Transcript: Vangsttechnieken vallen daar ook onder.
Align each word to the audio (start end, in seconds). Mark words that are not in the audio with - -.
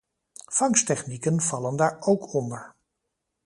Vangsttechnieken 0.47 1.41
vallen 1.41 1.75
daar 1.75 1.99
ook 2.01 2.33
onder. 2.33 2.75